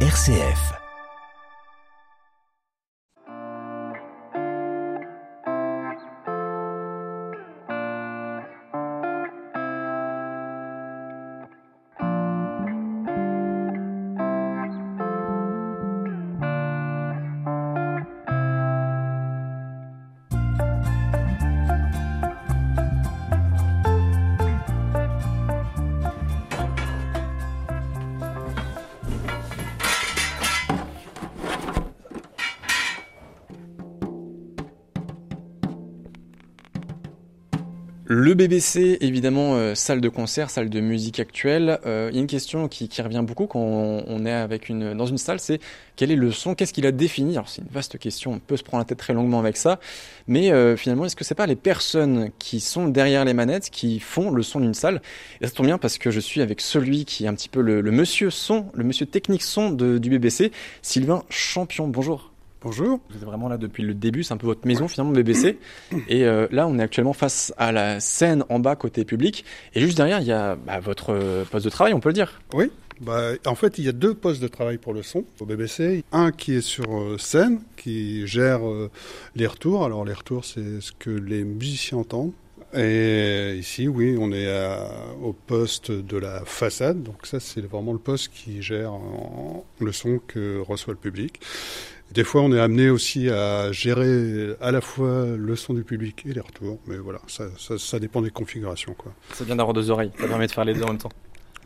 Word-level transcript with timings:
RCF. 0.00 0.85
Le 38.08 38.34
BBC, 38.34 38.98
évidemment, 39.00 39.56
euh, 39.56 39.74
salle 39.74 40.00
de 40.00 40.08
concert, 40.08 40.48
salle 40.48 40.70
de 40.70 40.78
musique 40.78 41.18
actuelle. 41.18 41.80
Euh, 41.86 42.08
il 42.12 42.14
y 42.14 42.18
a 42.18 42.20
une 42.20 42.28
question 42.28 42.68
qui, 42.68 42.88
qui 42.88 43.02
revient 43.02 43.24
beaucoup 43.26 43.48
quand 43.48 43.58
on, 43.58 44.04
on 44.06 44.24
est 44.24 44.30
avec 44.30 44.68
une, 44.68 44.94
dans 44.94 45.06
une 45.06 45.18
salle, 45.18 45.40
c'est 45.40 45.58
quel 45.96 46.12
est 46.12 46.16
le 46.16 46.30
son? 46.30 46.54
Qu'est-ce 46.54 46.72
qu'il 46.72 46.86
a 46.86 46.92
défini? 46.92 47.32
Alors 47.32 47.48
c'est 47.48 47.62
une 47.62 47.68
vaste 47.68 47.98
question, 47.98 48.34
on 48.34 48.38
peut 48.38 48.56
se 48.56 48.62
prendre 48.62 48.82
la 48.82 48.84
tête 48.84 48.98
très 48.98 49.12
longuement 49.12 49.40
avec 49.40 49.56
ça. 49.56 49.80
Mais 50.28 50.52
euh, 50.52 50.76
finalement, 50.76 51.04
est-ce 51.04 51.16
que 51.16 51.24
c'est 51.24 51.34
pas 51.34 51.48
les 51.48 51.56
personnes 51.56 52.30
qui 52.38 52.60
sont 52.60 52.86
derrière 52.86 53.24
les 53.24 53.34
manettes 53.34 53.70
qui 53.70 53.98
font 53.98 54.30
le 54.30 54.44
son 54.44 54.60
d'une 54.60 54.74
salle? 54.74 55.02
Et 55.40 55.46
ça 55.48 55.52
tombe 55.52 55.66
bien 55.66 55.78
parce 55.78 55.98
que 55.98 56.12
je 56.12 56.20
suis 56.20 56.40
avec 56.40 56.60
celui 56.60 57.06
qui 57.06 57.24
est 57.24 57.28
un 57.28 57.34
petit 57.34 57.48
peu 57.48 57.60
le, 57.60 57.80
le 57.80 57.90
monsieur 57.90 58.30
son, 58.30 58.66
le 58.74 58.84
monsieur 58.84 59.06
technique 59.06 59.42
son 59.42 59.70
de, 59.70 59.98
du 59.98 60.10
BBC, 60.10 60.52
Sylvain 60.80 61.24
Champion. 61.28 61.88
Bonjour. 61.88 62.35
Bonjour. 62.66 62.98
Vous 63.10 63.16
êtes 63.18 63.22
vraiment 63.22 63.48
là 63.48 63.58
depuis 63.58 63.84
le 63.84 63.94
début, 63.94 64.24
c'est 64.24 64.34
un 64.34 64.38
peu 64.38 64.48
votre 64.48 64.66
maison 64.66 64.88
finalement 64.88 65.12
BBC. 65.12 65.56
Et 66.08 66.24
euh, 66.24 66.48
là, 66.50 66.66
on 66.66 66.80
est 66.80 66.82
actuellement 66.82 67.12
face 67.12 67.54
à 67.58 67.70
la 67.70 68.00
scène 68.00 68.42
en 68.48 68.58
bas 68.58 68.74
côté 68.74 69.04
public. 69.04 69.44
Et 69.74 69.80
juste 69.80 69.96
derrière, 69.96 70.18
il 70.18 70.26
y 70.26 70.32
a 70.32 70.56
bah, 70.56 70.80
votre 70.80 71.10
euh, 71.10 71.44
poste 71.44 71.64
de 71.64 71.70
travail, 71.70 71.94
on 71.94 72.00
peut 72.00 72.08
le 72.08 72.14
dire. 72.14 72.40
Oui. 72.54 72.72
Bah, 73.00 73.34
en 73.46 73.54
fait, 73.54 73.78
il 73.78 73.84
y 73.84 73.88
a 73.88 73.92
deux 73.92 74.14
postes 74.14 74.42
de 74.42 74.48
travail 74.48 74.78
pour 74.78 74.94
le 74.94 75.04
son 75.04 75.22
au 75.38 75.46
BBC. 75.46 76.02
Un 76.10 76.32
qui 76.32 76.54
est 76.54 76.60
sur 76.60 76.92
euh, 76.92 77.18
scène, 77.18 77.60
qui 77.76 78.26
gère 78.26 78.62
les 79.36 79.46
retours. 79.46 79.84
Alors 79.84 80.04
les 80.04 80.14
retours, 80.14 80.44
c'est 80.44 80.80
ce 80.80 80.90
que 80.90 81.10
les 81.10 81.44
musiciens 81.44 81.98
entendent. 81.98 82.32
Et 82.74 83.54
ici, 83.58 83.86
oui, 83.86 84.16
on 84.18 84.32
est 84.32 84.50
à, 84.50 84.90
au 85.22 85.32
poste 85.32 85.92
de 85.92 86.16
la 86.16 86.44
façade. 86.44 87.02
Donc 87.02 87.26
ça, 87.26 87.38
c'est 87.38 87.60
vraiment 87.60 87.92
le 87.92 87.98
poste 87.98 88.32
qui 88.34 88.60
gère 88.60 88.92
en, 88.92 89.64
le 89.80 89.92
son 89.92 90.20
que 90.26 90.58
reçoit 90.58 90.92
le 90.92 90.98
public. 90.98 91.40
Des 92.12 92.24
fois, 92.24 92.42
on 92.42 92.52
est 92.52 92.60
amené 92.60 92.88
aussi 92.88 93.28
à 93.28 93.72
gérer 93.72 94.54
à 94.60 94.70
la 94.70 94.80
fois 94.80 95.26
le 95.36 95.56
son 95.56 95.74
du 95.74 95.82
public 95.82 96.24
et 96.28 96.32
les 96.32 96.40
retours. 96.40 96.78
Mais 96.86 96.96
voilà, 96.96 97.20
ça, 97.26 97.44
ça, 97.58 97.78
ça 97.78 97.98
dépend 97.98 98.22
des 98.22 98.30
configurations. 98.30 98.94
Quoi. 98.94 99.12
C'est 99.32 99.44
bien 99.44 99.56
d'avoir 99.56 99.74
deux 99.74 99.90
oreilles, 99.90 100.12
ça 100.18 100.26
permet 100.26 100.46
de 100.46 100.52
faire 100.52 100.64
les 100.64 100.74
deux 100.74 100.82
en 100.82 100.88
même 100.88 100.98
temps. 100.98 101.12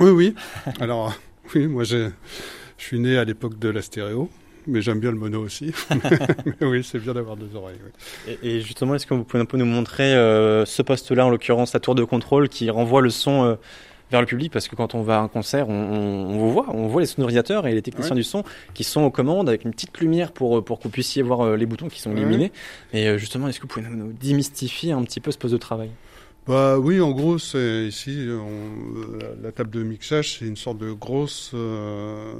Oui, 0.01 0.11
oui. 0.11 0.35
Alors, 0.81 1.15
oui, 1.55 1.67
moi, 1.67 1.85
je 1.85 2.11
suis 2.79 2.99
né 2.99 3.19
à 3.19 3.25
l'époque 3.25 3.59
de 3.59 3.69
la 3.69 3.83
stéréo. 3.83 4.31
Mais 4.67 4.83
j'aime 4.83 5.01
bien 5.01 5.11
le 5.11 5.17
mono 5.17 5.43
aussi. 5.43 5.73
mais 6.61 6.67
oui, 6.67 6.85
c'est 6.85 6.99
bien 6.99 7.15
d'avoir 7.15 7.37
deux 7.37 7.57
oreilles. 7.57 7.79
Oui. 7.83 8.37
Et, 8.43 8.57
et, 8.57 8.61
justement, 8.61 8.95
est-ce 8.95 9.07
que 9.07 9.15
vous 9.15 9.25
pouvez 9.25 9.43
un 9.43 9.47
peu 9.47 9.57
nous 9.57 9.65
montrer 9.65 10.15
euh, 10.15 10.67
ce 10.67 10.83
poste-là, 10.83 11.27
en 11.27 11.31
l'occurrence 11.31 11.73
la 11.73 11.81
tour 11.81 11.95
de 11.95 12.05
contrôle, 12.05 12.49
qui 12.49 12.69
renvoie 12.69 13.01
le 13.01 13.09
son 13.09 13.45
euh, 13.45 13.55
vers 14.11 14.21
le 14.21 14.27
public 14.27 14.53
parce 14.53 14.69
que 14.69 14.77
quand 14.77 14.95
on 14.95 15.03
va 15.03 15.19
à 15.19 15.21
un 15.21 15.29
concert, 15.29 15.69
on, 15.69 15.73
on, 15.73 16.35
on 16.35 16.39
vous 16.39 16.53
voit, 16.53 16.67
on 16.71 16.87
voit 16.87 17.01
les 17.01 17.07
sonorisateurs 17.07 17.67
et 17.67 17.75
les 17.75 17.83
techniciens 17.83 18.15
ouais. 18.15 18.21
du 18.21 18.25
son 18.25 18.45
qui 18.75 18.85
sont 18.85 19.03
aux 19.03 19.11
commandes 19.11 19.49
avec 19.49 19.65
une 19.65 19.71
petite 19.71 19.99
lumière 20.01 20.33
pour 20.33 20.65
pour 20.65 20.79
que 20.79 20.85
vous 20.85 20.91
puissiez 20.91 21.23
voir 21.23 21.41
euh, 21.41 21.57
les 21.57 21.67
boutons 21.67 21.89
qui 21.89 22.01
sont 22.01 22.13
illuminés. 22.13 22.53
Et 22.93 23.09
euh, 23.09 23.19
justement, 23.19 23.49
est-ce 23.49 23.59
que 23.59 23.63
vous 23.63 23.69
pouvez 23.69 23.87
nous 23.89 24.13
démystifier 24.13 24.93
un 24.93 25.03
petit 25.03 25.21
peu 25.21 25.31
ce 25.31 25.39
poste 25.39 25.53
de 25.53 25.59
travail? 25.59 25.91
Bah 26.47 26.79
oui, 26.79 27.01
en 27.01 27.11
gros, 27.11 27.39
c'est 27.39 27.87
ici 27.87 28.27
on, 28.29 29.19
la, 29.19 29.29
la, 29.43 29.53
table 29.53 29.71
de 29.71 29.83
mixage, 29.83 30.39
c'est 30.39 30.47
une 30.47 30.57
sorte 30.57 30.79
de 30.79 30.91
grosse 30.91 31.53
euh, 31.55 32.35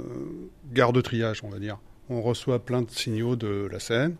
gare 0.73 0.91
de 0.91 1.01
triage, 1.01 1.41
on 1.43 1.49
va 1.49 1.59
dire. 1.59 1.77
On 2.09 2.21
reçoit 2.21 2.59
plein 2.59 2.81
de 2.81 2.89
signaux 2.89 3.35
de 3.35 3.69
la 3.71 3.79
scène 3.79 4.15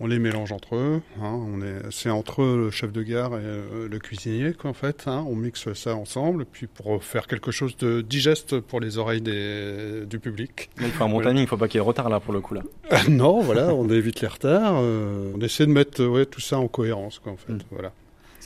on 0.00 0.06
les 0.06 0.18
mélange 0.18 0.52
entre 0.52 0.76
eux. 0.76 1.02
Hein, 1.20 1.32
on 1.32 1.60
est, 1.60 1.90
c'est 1.90 2.10
entre 2.10 2.44
le 2.44 2.70
chef 2.70 2.92
de 2.92 3.02
gare 3.02 3.34
et 3.34 3.42
euh, 3.42 3.88
le 3.88 3.98
cuisinier, 3.98 4.52
quoi, 4.52 4.70
en 4.70 4.74
fait. 4.74 5.04
Hein, 5.06 5.24
on 5.28 5.34
mixe 5.34 5.72
ça 5.72 5.94
ensemble, 5.94 6.44
puis 6.44 6.66
pour 6.66 7.02
faire 7.02 7.26
quelque 7.26 7.50
chose 7.50 7.76
de 7.76 8.00
digeste 8.00 8.60
pour 8.60 8.80
les 8.80 8.98
oreilles 8.98 9.20
des, 9.20 10.06
du 10.06 10.18
public. 10.18 10.70
Donc, 10.78 10.86
il 10.88 10.92
faut 10.92 11.04
un 11.04 11.08
bon 11.08 11.20
timing, 11.20 11.38
il 11.38 11.42
ne 11.42 11.46
faut 11.46 11.56
pas 11.56 11.68
qu'il 11.68 11.78
y 11.78 11.82
ait 11.82 11.86
retard 11.86 12.08
là 12.08 12.20
pour 12.20 12.32
le 12.32 12.40
coup 12.40 12.54
là. 12.54 12.62
non, 13.08 13.40
voilà, 13.40 13.74
on 13.74 13.88
évite 13.88 14.20
les 14.20 14.28
retards. 14.28 14.78
Euh, 14.80 15.32
on 15.34 15.40
essaie 15.40 15.66
de 15.66 15.72
mettre 15.72 16.04
ouais, 16.04 16.26
tout 16.26 16.40
ça 16.40 16.58
en 16.58 16.68
cohérence, 16.68 17.18
quoi, 17.18 17.32
en 17.32 17.36
fait. 17.36 17.52
Mm. 17.52 17.60
Voilà. 17.70 17.92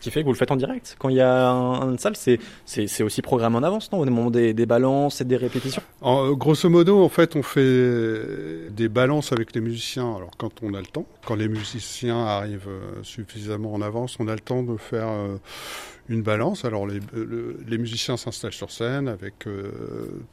Qui 0.03 0.11
fait 0.11 0.21
que 0.21 0.27
vous 0.27 0.33
le 0.33 0.37
faites 0.37 0.51
en 0.51 0.57
direct. 0.57 0.97
Quand 0.99 1.11
il 1.11 1.17
y 1.17 1.21
a 1.21 1.49
un, 1.49 1.93
une 1.93 1.99
salle, 1.99 2.17
c'est, 2.17 2.39
aussi 3.03 3.23
programmé 3.23 3.57
en 3.57 3.63
avance, 3.63 3.93
non 3.93 4.01
Au 4.01 4.05
moment 4.05 4.33
des, 4.33 4.67
balances 4.67 5.21
et 5.21 5.25
des 5.25 5.37
répétitions? 5.37 5.81
En, 6.01 6.33
Grosso 6.33 6.69
modo, 6.69 7.05
en 7.05 7.09
fait, 7.09 7.37
on 7.37 7.43
fait 7.45 8.69
des 8.71 8.89
balances 8.89 9.31
avec 9.31 9.55
les 9.55 9.61
musiciens. 9.61 10.17
Alors, 10.17 10.33
quand 10.37 10.61
on 10.63 10.75
a 10.75 10.81
le 10.81 10.87
temps, 10.87 11.07
quand 11.25 11.37
les 11.37 11.47
musiciens 11.47 12.19
arrivent 12.27 12.69
suffisamment 13.05 13.73
en 13.75 13.81
avance, 13.81 14.17
on 14.19 14.27
a 14.27 14.35
le 14.35 14.41
temps 14.41 14.65
de 14.65 14.77
faire 14.77 15.09
euh, 15.09 15.37
une 16.09 16.23
balance. 16.23 16.65
Alors, 16.65 16.87
les, 16.89 16.99
le, 17.13 17.59
les 17.65 17.79
musiciens 17.79 18.17
s'installent 18.17 18.53
sur 18.53 18.73
scène 18.73 19.07
avec 19.07 19.47
euh, 19.47 19.71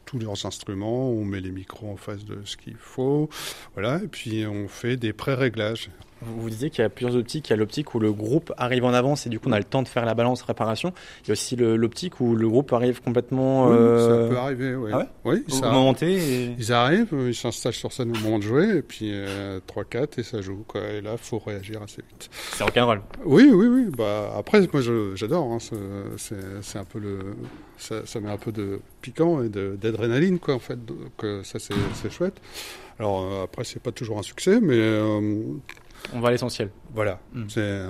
tous 0.06 0.18
leurs 0.18 0.48
instruments. 0.48 1.12
On 1.12 1.24
met 1.26 1.42
les 1.42 1.52
micros 1.52 1.92
en 1.92 1.96
face 1.96 2.26
de 2.26 2.40
ce 2.44 2.58
qu'il 2.58 2.78
faut. 2.78 3.30
Voilà. 3.76 4.02
Et 4.04 4.08
puis, 4.08 4.48
on 4.48 4.68
fait 4.68 4.98
des 4.98 5.14
pré-réglages. 5.14 5.92
Vous, 6.22 6.50
disiez 6.50 6.70
qu'il 6.70 6.82
y 6.82 6.86
a 6.86 6.90
plusieurs 6.90 7.16
optiques. 7.16 7.50
Il 7.50 7.52
y 7.52 7.54
a 7.54 7.58
l'optique 7.58 7.94
où 7.96 8.00
le 8.00 8.12
groupe 8.12 8.54
arrive 8.58 8.86
en 8.86 8.94
avance 8.94 9.26
et 9.26 9.30
du 9.30 9.40
coup 9.40 9.50
on 9.50 9.52
a 9.52 9.58
le 9.58 9.64
temps 9.64 9.82
de 9.82 9.88
faire 9.88 10.06
la 10.06 10.14
balance 10.14 10.42
réparation. 10.42 10.94
Il 11.24 11.28
y 11.28 11.32
a 11.32 11.34
aussi 11.34 11.56
l'optique 11.56 12.20
où 12.20 12.36
le 12.36 12.48
groupe 12.48 12.74
arrive 12.74 13.02
complètement. 13.02 13.68
Oui, 13.68 13.76
euh... 13.78 14.26
Ça 14.26 14.30
peut 14.30 14.38
arriver, 14.38 14.76
oui. 14.76 14.92
Ah 14.94 14.98
ouais 14.98 15.08
oui 15.26 15.44
ça 15.48 15.72
et... 16.06 16.56
Ils 16.58 16.74
arrivent, 16.74 17.16
ils 17.28 17.36
s'installent 17.36 17.74
sur 17.74 17.92
scène 17.94 18.12
au 18.16 18.20
moment 18.20 18.40
de 18.40 18.44
jouer 18.44 18.78
et 18.78 18.82
puis 18.82 19.12
euh, 19.12 19.60
3-4 19.68 20.20
et 20.20 20.24
ça 20.24 20.42
joue. 20.42 20.64
Quoi. 20.68 20.82
Et 20.90 21.02
là, 21.02 21.12
il 21.14 21.18
faut 21.18 21.40
réagir 21.40 21.82
assez 21.82 22.02
vite. 22.02 22.30
C'est 22.32 22.64
rock'n'roll. 22.64 23.02
Oui, 23.26 23.50
oui, 23.52 23.68
oui. 23.68 23.86
Bah, 23.98 24.34
après, 24.38 24.68
moi 24.74 24.82
j'adore. 25.16 25.52
Hein. 25.52 25.58
C'est 26.18 26.80
un 26.80 26.86
peu 26.86 27.00
le. 27.00 27.20
Ça, 27.78 28.06
ça, 28.06 28.20
met 28.20 28.30
un 28.30 28.38
peu 28.38 28.52
de 28.52 28.82
piquant 29.02 29.42
et 29.42 29.48
d'adrénaline, 29.48 30.40
quoi, 30.40 30.56
en 30.56 30.60
fait. 30.60 30.84
Donc 30.86 31.26
ça, 31.44 31.60
c'est 31.60 32.12
chouette. 32.12 32.42
Alors 33.00 33.22
euh, 33.22 33.44
après, 33.46 33.64
c'est 33.64 33.82
pas 33.82 33.92
toujours 33.92 34.20
un 34.20 34.24
succès, 34.24 34.60
mais. 34.60 34.78
Euh, 34.78 35.42
on 36.14 36.20
va 36.20 36.30
à 36.30 36.32
l'essentiel. 36.32 36.70
Voilà. 36.94 37.20
Mm. 37.34 37.44
C'est, 37.50 37.82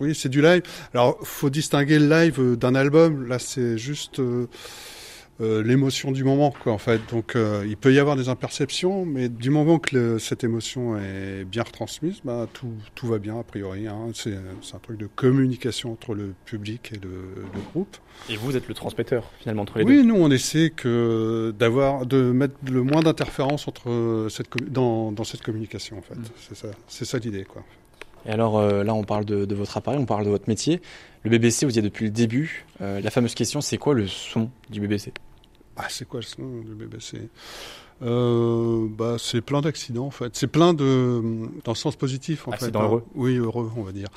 oui, 0.00 0.14
c'est 0.14 0.28
du 0.28 0.42
live. 0.42 0.62
Alors, 0.94 1.18
faut 1.22 1.50
distinguer 1.50 1.98
le 1.98 2.08
live 2.08 2.56
d'un 2.56 2.74
album. 2.74 3.26
Là, 3.26 3.38
c'est 3.38 3.78
juste 3.78 4.20
euh, 4.20 4.48
euh, 5.40 5.62
l'émotion 5.62 6.12
du 6.12 6.24
moment, 6.24 6.50
quoi, 6.50 6.72
en 6.72 6.78
fait. 6.78 7.00
Donc, 7.10 7.34
euh, 7.34 7.64
il 7.66 7.76
peut 7.76 7.92
y 7.92 7.98
avoir 7.98 8.16
des 8.16 8.28
imperceptions, 8.28 9.04
mais 9.06 9.28
du 9.28 9.50
moment 9.50 9.78
que 9.78 9.96
le, 9.96 10.18
cette 10.18 10.44
émotion 10.44 10.98
est 10.98 11.44
bien 11.44 11.62
retransmise, 11.62 12.20
bah, 12.24 12.46
tout, 12.52 12.72
tout 12.94 13.06
va 13.06 13.18
bien, 13.18 13.38
a 13.38 13.42
priori. 13.42 13.86
Hein. 13.86 14.08
C'est, 14.14 14.36
c'est 14.62 14.74
un 14.74 14.80
truc 14.80 14.98
de 14.98 15.06
communication 15.06 15.92
entre 15.92 16.14
le 16.14 16.34
public 16.44 16.92
et 16.94 16.98
le, 16.98 17.10
le, 17.54 17.60
groupe. 17.72 17.96
Et 18.28 18.36
vous 18.36 18.56
êtes 18.56 18.68
le 18.68 18.74
transmetteur, 18.74 19.30
finalement, 19.40 19.62
entre 19.62 19.78
les 19.78 19.84
oui, 19.84 19.96
deux 19.96 20.00
Oui, 20.02 20.06
nous, 20.06 20.16
on 20.16 20.30
essaie 20.30 20.70
que 20.74 21.54
d'avoir, 21.58 22.06
de 22.06 22.32
mettre 22.32 22.54
le 22.70 22.82
moins 22.82 23.02
d'interférences 23.02 23.66
entre 23.66 24.26
cette, 24.28 24.48
dans, 24.70 25.12
dans 25.12 25.24
cette 25.24 25.42
communication, 25.42 25.98
en 25.98 26.02
fait. 26.02 26.16
Mm. 26.16 26.24
C'est 26.36 26.56
ça, 26.56 26.68
c'est 26.86 27.04
ça 27.04 27.18
l'idée, 27.18 27.44
quoi. 27.44 27.64
Et 28.26 28.30
alors 28.30 28.58
euh, 28.58 28.84
là, 28.84 28.94
on 28.94 29.04
parle 29.04 29.24
de, 29.24 29.44
de, 29.44 29.54
votre 29.54 29.76
appareil, 29.76 29.98
on 30.00 30.06
parle 30.06 30.24
de 30.24 30.30
votre 30.30 30.48
métier. 30.48 30.80
Le 31.22 31.30
BBC, 31.30 31.66
vous 31.66 31.74
y 31.74 31.78
êtes 31.78 31.84
depuis 31.84 32.04
le 32.04 32.10
début. 32.10 32.66
Euh, 32.80 33.00
la 33.00 33.10
fameuse 33.10 33.34
question, 33.34 33.60
c'est 33.60 33.78
quoi 33.78 33.94
le 33.94 34.06
son 34.06 34.50
du 34.70 34.80
BBC 34.80 35.12
Ah, 35.82 35.86
c'est 35.88 36.06
quoi 36.06 36.20
le 36.20 36.26
son 36.26 36.60
du 36.60 36.74
BBC 36.74 37.28
euh, 38.02 38.86
bah, 38.88 39.16
c'est 39.18 39.42
plein 39.42 39.60
d'accidents 39.60 40.06
en 40.06 40.10
fait. 40.10 40.34
C'est 40.34 40.46
plein 40.46 40.72
de 40.72 41.20
dans 41.64 41.72
le 41.72 41.76
sens 41.76 41.96
positif 41.96 42.48
en 42.48 42.52
Accident 42.52 42.80
fait. 42.80 42.86
heureux. 42.86 43.04
Oui, 43.14 43.36
heureux, 43.36 43.70
on 43.76 43.82
va 43.82 43.92
dire. 43.92 44.08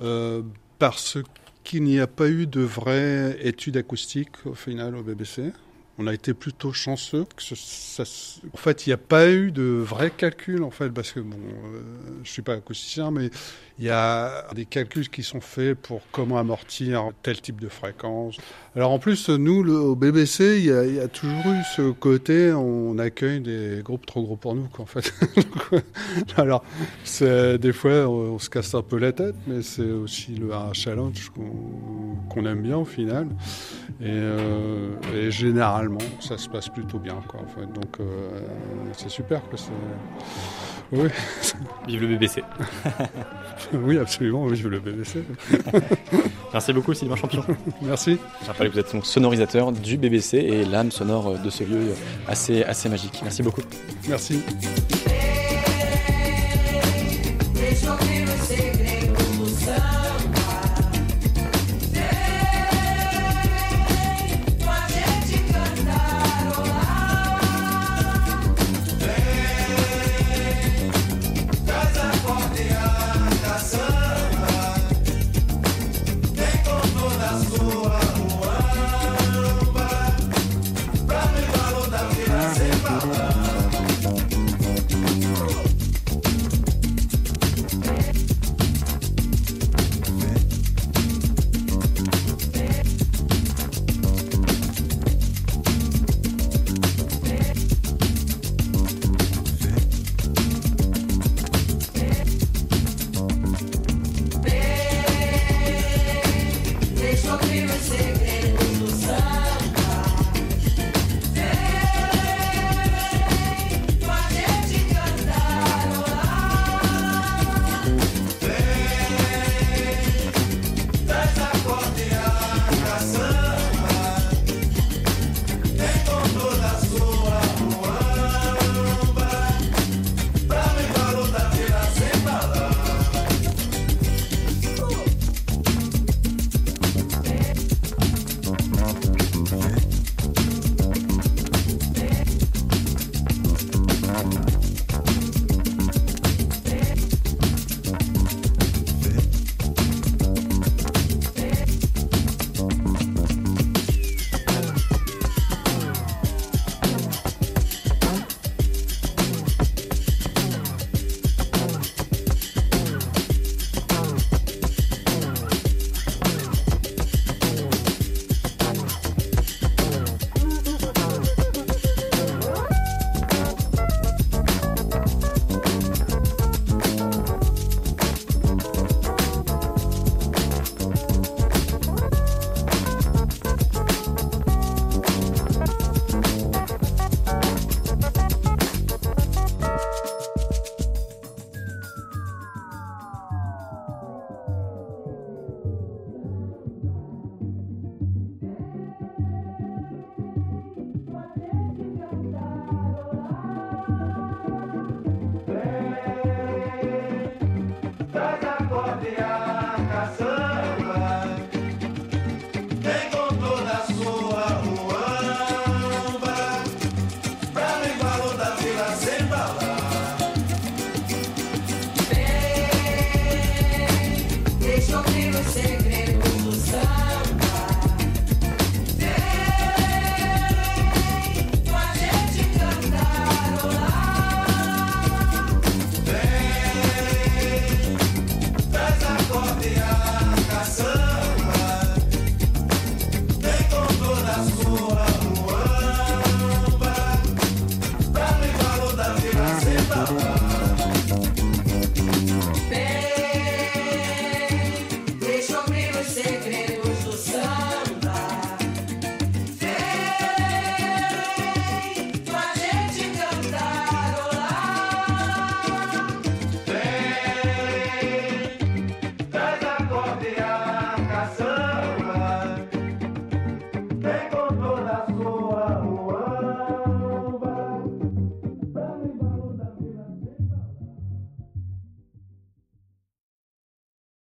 Euh, 0.00 0.42
parce 0.78 1.18
qu'il 1.64 1.82
n'y 1.84 2.00
a 2.00 2.06
pas 2.06 2.28
eu 2.28 2.46
de 2.46 2.62
vraie 2.62 3.36
étude 3.42 3.76
acoustique 3.76 4.30
au 4.46 4.54
final 4.54 4.96
au 4.96 5.02
BBC. 5.02 5.52
On 6.00 6.06
a 6.06 6.14
été 6.14 6.32
plutôt 6.32 6.72
chanceux. 6.72 7.26
En 8.52 8.56
fait, 8.56 8.86
il 8.86 8.90
n'y 8.90 8.92
a 8.92 8.98
pas 8.98 9.28
eu 9.28 9.50
de 9.50 9.64
vrai 9.64 10.12
calcul, 10.16 10.62
en 10.62 10.70
fait, 10.70 10.90
parce 10.90 11.10
que 11.10 11.18
bon, 11.18 11.36
euh, 11.36 11.80
je 12.22 12.30
suis 12.30 12.42
pas 12.42 12.54
acousticien, 12.54 13.10
mais 13.10 13.30
il 13.80 13.84
y 13.84 13.90
a 13.90 14.46
des 14.54 14.64
calculs 14.64 15.08
qui 15.08 15.22
sont 15.22 15.40
faits 15.40 15.76
pour 15.76 16.02
comment 16.12 16.38
amortir 16.38 17.10
tel 17.22 17.40
type 17.40 17.60
de 17.60 17.68
fréquence. 17.68 18.36
Alors 18.76 18.92
en 18.92 18.98
plus, 18.98 19.28
nous, 19.28 19.68
au 19.68 19.96
BBC, 19.96 20.58
il 20.58 20.66
y, 20.66 21.00
a, 21.00 21.08
toujours 21.08 21.52
eu 21.52 21.62
ce 21.76 21.90
côté, 21.90 22.52
on 22.52 22.98
accueille 22.98 23.40
des 23.40 23.80
groupes 23.82 24.06
trop 24.06 24.22
gros 24.22 24.36
pour 24.36 24.54
nous, 24.54 24.68
en 24.78 24.86
fait. 24.86 25.12
Alors, 26.36 26.64
des 27.20 27.72
fois, 27.72 28.08
on, 28.08 28.38
se 28.38 28.50
casse 28.50 28.74
un 28.74 28.82
peu 28.82 28.98
la 28.98 29.12
tête, 29.12 29.34
mais 29.46 29.62
c'est 29.62 29.90
aussi 29.90 30.32
le, 30.32 30.52
un 30.52 30.72
challenge 30.72 31.30
qu'on 31.30 32.16
qu 32.32 32.46
aime 32.46 32.62
bien 32.62 32.78
au 32.78 32.84
final. 32.84 33.26
Et, 34.00 34.06
euh, 34.06 34.90
et 35.14 35.30
généralement, 35.30 35.87
normalement, 35.88 36.20
ça 36.20 36.38
se 36.38 36.48
passe 36.48 36.68
plutôt 36.68 36.98
bien. 36.98 37.20
Quoi, 37.26 37.40
en 37.40 37.46
fait. 37.46 37.66
Donc 37.72 38.00
euh, 38.00 38.40
c'est 38.92 39.08
super. 39.08 39.42
Quoi, 39.48 39.58
oui. 40.92 41.08
Vive 41.86 42.02
le 42.02 42.06
BBC. 42.08 42.42
oui, 43.72 43.98
absolument, 43.98 44.46
vive 44.46 44.68
le 44.68 44.80
BBC. 44.80 45.22
Merci 46.52 46.72
beaucoup 46.72 46.94
Sylvain 46.94 47.16
Champion. 47.16 47.44
Merci. 47.82 48.18
Je 48.42 48.46
rappelle 48.46 48.68
que 48.68 48.72
vous 48.74 48.78
êtes 48.80 48.92
donc 48.92 49.04
sonorisateur 49.04 49.72
du 49.72 49.98
BBC 49.98 50.38
et 50.38 50.64
l'âme 50.64 50.90
sonore 50.90 51.38
de 51.38 51.50
ce 51.50 51.64
lieu 51.64 51.94
assez, 52.26 52.62
assez 52.64 52.88
magique. 52.88 53.20
Merci 53.22 53.42
beaucoup. 53.42 53.62
Merci. 54.08 54.42